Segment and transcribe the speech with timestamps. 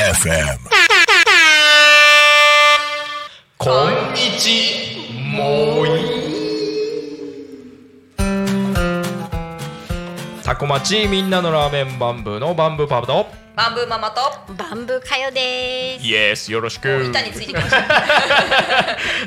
[0.00, 0.58] FM.
[3.56, 4.98] こんにち
[5.32, 6.00] もい
[10.42, 14.22] タコ町みんなのラーメンバンブーのバンブーパブとバンブーママと
[14.54, 16.06] バンブーかよです。
[16.06, 17.04] イエスよろしく。
[17.10, 17.82] 板についてきました。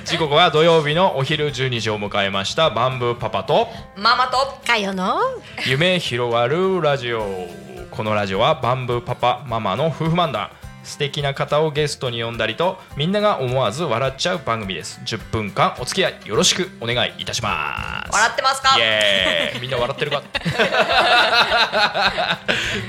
[0.06, 4.60] 時刻は土曜日のお昼12時を迎えましたバンブーパパとママと。
[4.66, 5.20] かよの。
[5.68, 7.48] 夢広がるラジオ。
[7.92, 10.50] このラジオはバンブーパパママの夫婦漫談。
[10.84, 15.00] 素敵な方をゲストに呼んだりとみんなが思わず笑っちゃう番組です。
[15.06, 18.12] 10分間お付き合いよろしくお願いいたします。
[18.12, 18.76] 笑ってますか？
[18.80, 20.24] イエーイみんな笑ってるか？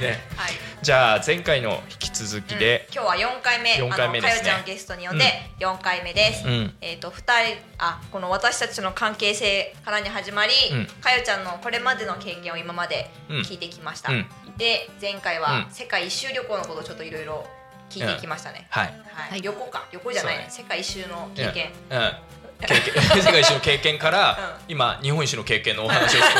[0.01, 0.24] ね。
[0.37, 0.73] はい。
[0.84, 4.43] じゃあ前回の引き続きで、今日は4回目、四回目ですね。
[4.43, 5.24] かよちゃんをゲストに呼んで
[5.59, 6.47] 4回目です。
[6.47, 6.74] うん。
[6.83, 10.87] えっ、と2人あこの私たちの関係性からに始まり、うん。
[11.01, 13.40] かよちゃんのこれまでの経験を今までうん。
[13.40, 14.12] 聞いてきました。
[14.12, 14.27] うん。
[14.59, 15.73] で前回はうん。
[15.73, 17.46] 世界一周旅行のことをちょっといろいろ
[17.88, 18.66] 聞いてきましたね。
[18.68, 19.30] はいはい。
[19.30, 19.40] はい。
[19.40, 19.87] 旅行か。
[19.90, 20.49] 旅行じゃないね。
[20.51, 21.71] そ世界一周の経験。
[21.88, 22.12] うん、うん
[22.60, 22.69] 経
[23.13, 26.33] 験世界一周の経験から、う今日本一周の経験のお話を少し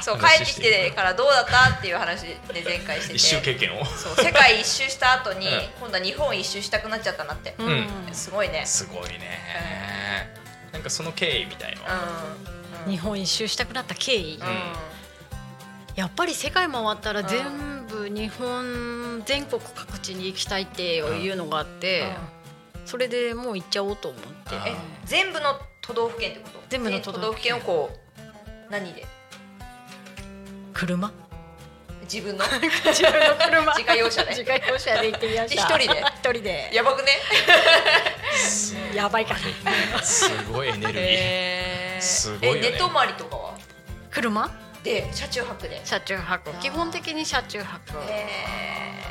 [0.00, 3.14] そう帰話ってきてからどうだったっていう話で前回してて。
[3.16, 3.84] 一周経験を。
[3.84, 5.62] そう世界一周した後に、うん。
[5.80, 7.88] 今度は日本一周したくなっちゃったなって、ん。
[8.12, 8.64] すごいね。
[8.64, 10.30] すごいね、
[10.72, 11.90] なんかその経緯みたいのは、
[12.86, 12.92] うん。
[12.92, 14.40] 日本一周したくなった経緯。
[15.96, 22.04] やっぱり世界回ったら全部日本全国各地に行きたいっていうのがあって、
[22.86, 24.54] それでもう行っちゃおうと思って。
[24.66, 26.60] え全部の都道府県ってこと？
[26.68, 29.04] 全部の都道府県をこう何で？
[30.72, 31.12] 車？
[32.02, 32.44] 自分の？
[32.46, 33.74] 自分の車。
[33.74, 35.78] 自家用車で自家用車で行ってみました。
[35.78, 36.00] で一人で？
[36.00, 36.70] 一人で。
[36.72, 37.12] やばくね？
[38.94, 39.34] やばいか
[39.94, 40.00] な。
[40.02, 43.54] すごいエネルギー、えすごいよねえ寝泊まりとかは？
[44.10, 44.48] 車？
[44.86, 45.80] で車中泊で。
[45.84, 46.50] 車中泊。
[46.60, 47.98] 基本的に車中泊。
[48.08, 48.26] え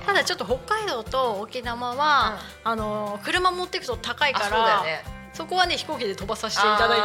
[0.05, 5.03] ただちょっと北海道と沖縄は、あの車持っていくと高いあからね。
[5.33, 7.01] そこはね飛行機で飛ばさせていただい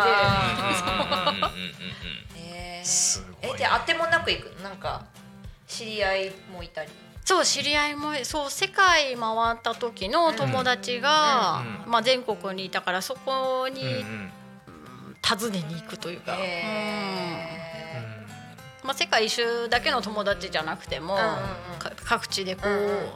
[2.81, 2.85] て。
[2.85, 4.63] すごいえであてもなく行く？
[4.63, 5.05] なんか
[5.67, 6.91] 知り合いもいたり。
[7.25, 14.33] そう知り合いもそう世界回った時の友達が、うんまあ、全国にいたからそこにうんうん。
[15.29, 17.60] 訪ねに行くというか、えうん
[18.83, 21.79] まあ、世界一周だけの友達じゃなくても、うんうんうん。
[21.79, 23.09] か各地でこう、うんうん。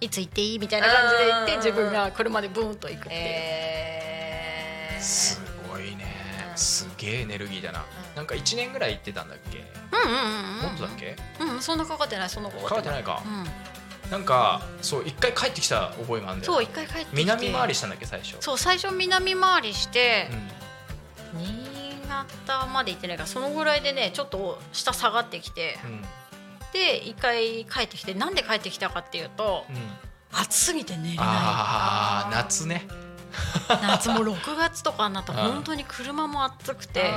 [0.00, 1.64] いつ行っていいみたいな感じで行って、うんうんうん。
[1.64, 3.20] 自分が車でブーンと行くっていう。
[3.20, 5.00] えー。
[5.00, 5.40] す
[5.70, 6.20] ごいね。
[6.54, 7.82] すげえエネルギーだな、
[8.14, 10.62] なんか1年ぐらい行ってたんだっけ、うんうんうんうん。
[10.64, 11.16] もっとだっけ？
[11.40, 17.16] うん、そんなかかってないそんなかかかかっててないか、うん、なんかそう一回帰ってきた覚えがあるんだよそう一回帰ってきて。
[17.16, 18.36] 南回りしたんだっけ最初？
[18.40, 20.28] そう最初南回りして
[21.34, 21.61] う、ん
[22.22, 26.02] 新潟まで行ってないからそのぐらいでねちょっと下下がってきてうん。
[26.72, 29.76] で一回帰ってきてなんで帰ってきたかっていうとうん。
[30.38, 32.86] 暑すぎて寝れなああ夏ね。
[32.88, 35.52] い夏も6月とかになったらうん。
[35.54, 37.10] 本当に車も暑くて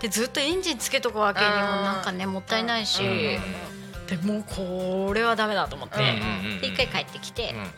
[0.00, 4.06] でずっとエンジンつけとくわけにもなんかねもったいないしうん。
[4.06, 5.96] でもうこれはダメだと思って
[6.60, 7.70] で一回帰ってきてうん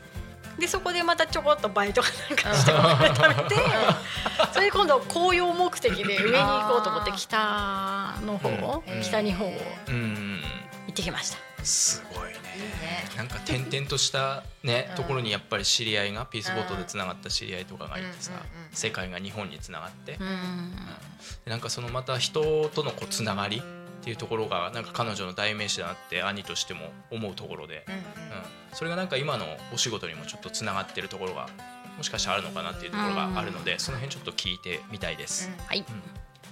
[0.59, 3.63] でそこでまたちょこっとバイトかなんかしてお金食べて
[4.53, 9.03] それで今度紅葉目的で上に行こうと思って北の方うん。
[9.03, 10.41] 北日本を行
[10.91, 11.39] ってきました。
[11.65, 12.35] すごいね。
[12.35, 13.09] ね。
[13.17, 14.97] なんか点々としたねうん。
[14.97, 18.33] ところにやっぱり知り合いがピースボートでつながった知り合いとかがいてさ
[18.73, 20.19] 世界が日本につながって。
[21.47, 23.63] うなんかそのまた人とのこうつながり
[24.05, 28.01] っていうところがなんか彼女の代名詞だなって兄としても思うところで、うんうん。
[28.01, 28.05] うん、
[28.75, 31.49] それがなんか今のお仕事にもちょっとつながってるところが
[31.97, 35.51] もしかしたらあるのかなっていうところがあるのでその辺ちょっと聞いてみたいです。
[35.67, 35.79] はい。
[35.79, 35.85] うん。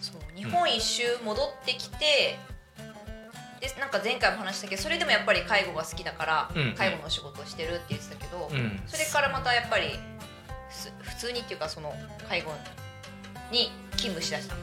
[0.00, 2.38] そう日本一周戻ってきて、
[3.60, 8.80] でなんか前回も話したけどそれでもやっぱり介護が好きだから、うん介護の仕事をしてるって言ってたけど、うん。
[8.86, 9.90] それからまたやっぱり
[10.70, 11.92] す普通にっていうかその
[12.30, 12.52] 介護
[13.50, 14.54] に勤務しだした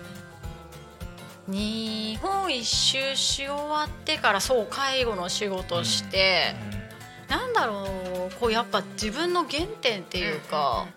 [1.49, 6.53] 日本一周し終わってからそう介護の仕事をして、
[7.27, 7.87] なんだろ
[8.29, 10.87] うこうやっぱ自分の原点っていうか、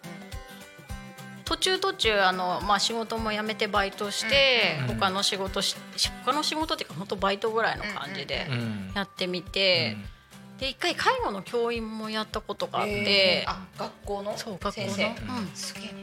[1.45, 5.75] 途中途中あの、まあ、仕事も辞めてバイトして、うんうん他の仕事し
[6.25, 9.97] 他の仕事っていうか本当バイトぐらいの感じでうんやってみて、
[10.59, 15.11] で一回介護の教員もやったことがあって、あ学校のそう学校の先生、う
[15.45, 15.51] ん。
[15.55, 16.02] すげえ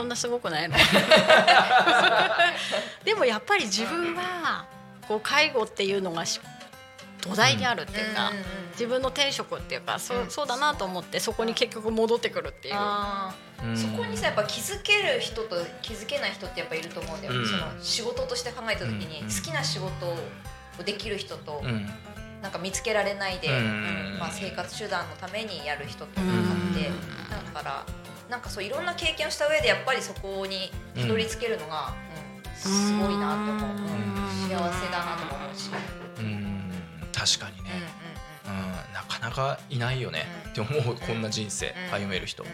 [0.00, 0.74] そんなすごくないの？
[3.04, 4.64] でもやっぱり自分は
[5.06, 6.40] こう介護っていうのがし
[7.20, 8.46] 土台にあるっていうか、うんうんうん。
[8.70, 10.30] 自分の天職っていうかそ,、ううん。
[10.30, 12.74] そうだなと思ってそこに結局戻ってくるっていう。
[13.76, 17.46] そこにさやっぱ気づける人と気づけない人ってやっぱいると思うんだよ、うん。
[17.46, 19.28] その仕事として考えた時にうん。
[19.28, 20.16] 好きな仕事を
[20.82, 21.92] できる人とうん。
[22.40, 23.54] なんか見つけられないで、うん。
[23.54, 26.90] うんまあ、生活手段のためにやる人とかあって
[27.52, 27.84] だから
[28.30, 32.54] なんかそういろんな経験をした上でやっぱりそこにたどり着けるのが、うん。
[32.56, 34.10] すごいなって思う、うん
[34.48, 35.70] 幸せだなとも思うし、
[36.18, 36.72] うん。
[37.12, 37.70] 確かにうんね、
[38.46, 41.74] うん、なかなかいないよね、って思うこんな人生。
[41.92, 42.00] うん。
[42.00, 42.44] 歩める人、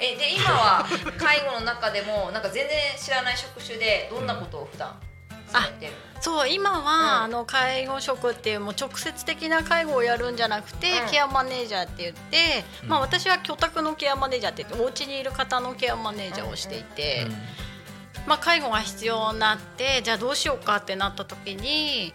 [0.00, 0.84] えで今は
[1.16, 4.98] 介護の中でもなんか全然知らない職種でどんなことを普段？
[5.50, 11.10] されてるそう今は、うんあの介護職っていうもう直接的な介護をやるんじゃなくて、うん。
[11.10, 12.88] ケアマネージャーって言って、うん。
[12.90, 17.26] まあ、私は居宅のケアマネージャーって言ってお家にいる方のケアマネージャーをしていて、
[18.26, 22.12] まあ、介護が必要になってじゃあどうしようかってなった時に、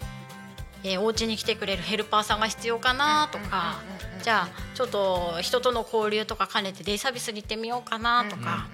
[0.84, 3.82] えー、お家に来てくれるヘルパーさんが必要かなとか、
[4.22, 8.70] じゃあちょっと人との交流とか兼ねてデイサービスに行ってみようかなとか、ま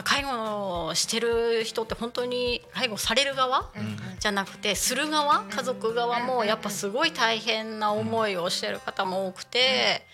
[0.00, 3.70] あ、介護をしてる人って本当に介護される側、
[4.18, 10.06] じゃなくてする側家族側もやっぱすごい大変な思いをしてる方も多くて、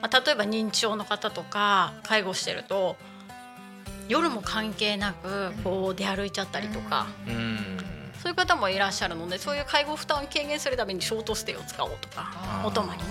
[0.00, 2.96] まあ、例えば認知症の方とか介護してると
[4.08, 7.06] 夜も関係なくこう出歩いちゃったりとか。
[7.26, 7.58] うん。
[8.22, 13.08] そういう方もいらっしゃるのでそういう介護負担を軽減するためにショートステイを使おうとかお泊まりね。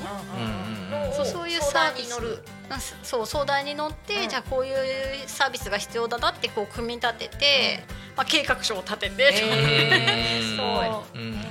[1.08, 2.44] うんそうそういう相サービス談に乗る。
[2.54, 2.59] うん
[3.04, 4.30] そう相談に乗って、うん。
[4.30, 4.76] じゃあこういう
[5.28, 7.84] サービスが必要だなってこう組み立てて、
[8.16, 10.58] まあ、計画書を立てて、えー。
[10.92, 11.18] そう。
[11.18, 11.46] うん。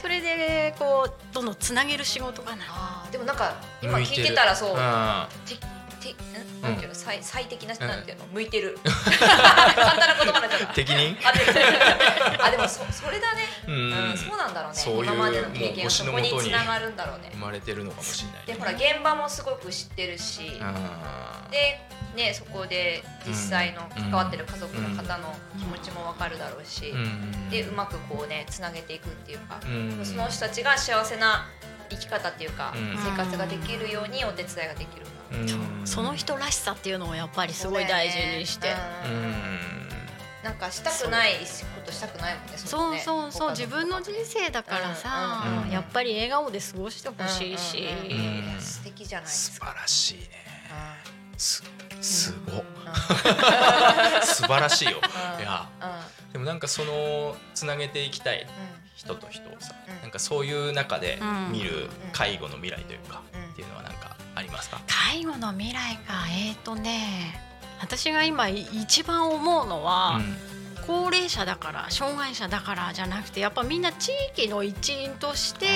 [0.00, 3.06] それでこうどんどんつなげる仕事かな。
[3.10, 4.74] でもなんか今聞いてたらそう。
[4.76, 5.28] あ
[6.00, 6.62] ててん。
[6.62, 8.78] なんていうの最最適ななんていうの向いてる。
[8.84, 10.66] 簡単な言葉になっちゃった。
[10.66, 11.16] ー適任
[12.42, 14.12] あでもそそれだね、ううん。
[14.14, 14.78] んそうなんだろうね。
[14.78, 15.90] そう今までの経験は。
[15.90, 17.30] そこにつながるんだろうね。
[17.32, 20.60] 生まれてるのかもしれないでほら現場もすごく知ってるし。
[21.50, 21.80] で
[22.14, 31.46] ねそこで実際の関わってる家族の方の気持ちもわかるだろうし、うんでうまくこうねつなげていくっていうか、うんその人たちが幸せな
[31.88, 32.96] 生き方っていうか、うん。
[32.98, 35.04] 生活ができるようにお手伝いができる。
[35.04, 35.19] うん
[35.84, 38.74] その人らしさっていうのをやっぱりすごい大事にして。
[40.42, 43.00] なんかしたくないことしたくないもんねそうね。
[43.00, 48.60] そうそう自分の人生だからさ、うんうんやっぱり笑顔で過ごしてほしいし、うんうんうんうん。
[48.60, 49.66] 素敵じゃないですか。
[49.66, 50.28] 素晴らしいね。
[51.36, 51.62] す
[52.00, 52.52] すご。
[52.52, 54.22] っうん。
[54.26, 55.00] 素晴らしいよ。
[55.36, 55.42] うん。
[55.42, 55.68] いや。
[55.80, 56.32] うん。
[56.32, 58.46] でもなんかそのつなげていきたい
[58.96, 60.02] 人と人をさうん。
[60.02, 61.52] なんかそういう中でうん。
[61.52, 63.50] 見る介護の未来というかうん。
[63.50, 64.80] っていうのはなんかありますか？
[64.86, 66.14] 介護の未来か。
[66.30, 67.40] えー、とね
[67.80, 70.20] 私が今一番思うのは、
[70.86, 75.66] 高齢者だから障害者だからじゃなくてやっぱみんな地域の一員として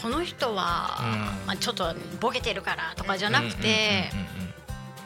[0.00, 1.46] この人は、うん。
[1.46, 4.52] まあ、ちょっとボケてるからとかじゃなくてうんうんうんうん。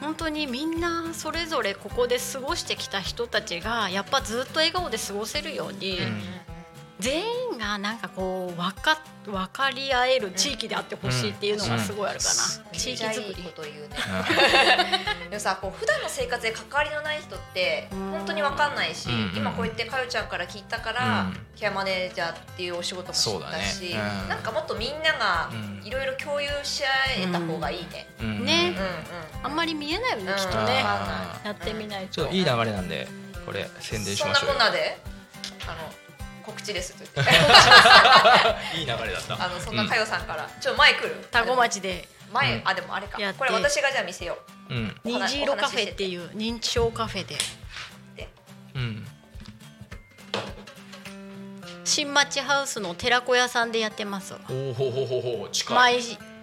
[0.01, 6.23] 本当にみんなそれぞれここで過ごしてきた人たちがやっぱずっと笑顔で過ごせるように、うん。
[6.99, 12.31] 全員がなんかこう分か分かり合える地域であってほしいっていうのがすごいあるかな、
[12.79, 13.43] 地域づくり。
[13.43, 13.97] こと言うね。
[15.31, 21.37] でもさこう普段の生活で関わりのない人ってうん本当に分かんないし、うん今こうやってかよちゃんから聞いたから、うん。
[21.57, 23.57] ケアマネージャーっていうお仕事も知そうだね。
[23.57, 24.29] ったし、うん。
[24.29, 26.89] なんかもっとみんながうんいろいろ共有し合
[27.23, 28.07] えた方がいいね。
[28.21, 28.45] うん。
[28.45, 28.75] ね。
[28.77, 30.83] うんうんあんまり見えないよね、うんきっとね。
[30.85, 32.13] あやってみないと。
[32.15, 33.07] ちょっといい流れなんで
[33.45, 34.55] これ宣伝しそんなましょうよ。
[34.55, 34.99] こんなで
[35.67, 35.75] あの
[36.47, 38.79] 告知ですと言って。
[38.79, 39.45] いい流れだった。
[39.45, 41.17] あのそんなかよさんから、ちょっと前来る？
[41.33, 42.09] 田子町で。
[42.33, 42.63] 前、うん。
[42.65, 43.19] あでもあれか。
[43.37, 44.39] これ私がじゃあ見せよ
[44.71, 44.75] う。
[44.75, 44.95] うん。
[45.05, 47.37] 虹色カフェっていう認知症カフェで。
[48.75, 49.07] うん。
[51.85, 54.33] 新町ハウスの寺子屋さんでやってます。
[54.35, 55.77] わおおほほほほ近い。
[55.77, 56.03] 毎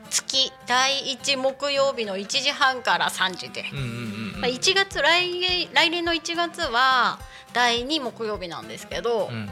[0.09, 3.89] 月第1木曜日の1時半から3時で、うんうんうん
[4.35, 4.41] うん。
[4.41, 7.19] まあ、1月来年来年の1月は
[7.51, 9.49] 第2木曜日なんですけど、うん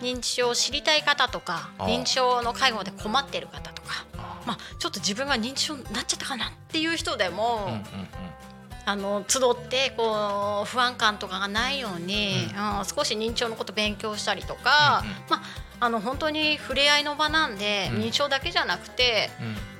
[0.00, 1.88] 認知症を知りたい方とかああ。
[1.88, 4.04] 認知症の介護で困ってる方とか。
[4.16, 7.84] あまあ、ちょっと自分が認知症になっちゃったかなっていう人でも、うんうん
[8.86, 12.84] あの集ってこう不安感とかがないように、うん。
[12.84, 15.14] 少し認知症のこと勉強したりとか、うんうん。
[15.30, 15.42] まあ、
[15.80, 18.02] あの本当に触れ合いの場なんで、うん。
[18.02, 19.30] 認知症だけじゃなくて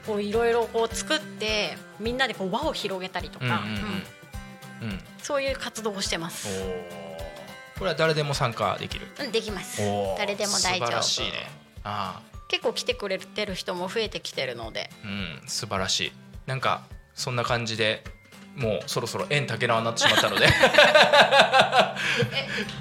[0.06, 3.62] こういろいろこう作ってみんなでこう輪を広げたりとか、うんうんうん。
[3.62, 4.90] うん。
[4.90, 5.00] うん。
[5.23, 6.49] そういう活動をしてまおす。
[7.75, 9.07] ーこれは誰でも参加できる？
[9.21, 9.81] うん、できます。
[10.19, 10.88] 誰でも大丈夫。
[10.88, 11.50] 素晴らしいね。
[11.85, 14.90] あ結構来てくれてる人も増えてきてるので。
[15.04, 16.12] あうん素晴らしい。
[16.47, 16.83] なんか
[17.14, 18.04] そんな感じで
[18.57, 20.47] もうそろそろ縁竹縄になってしまったので。
[20.47, 20.50] え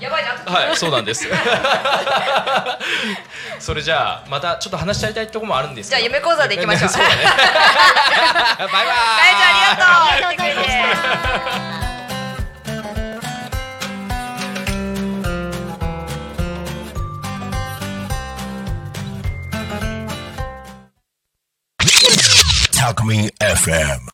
[0.04, 1.28] やばいじゃんはいそうなんです。
[3.60, 6.90] それじゃあまたちょっと話し合いたいところもあるんですじゃあ夢講座で行きましょう。
[6.92, 7.16] そうだね。
[7.26, 8.70] バイバイ。
[8.70, 8.84] か
[9.30, 10.36] えちゃんありがとう。
[10.36, 10.68] ありがとうございまし
[11.88, 11.93] た
[22.84, 24.13] Alchemy FM.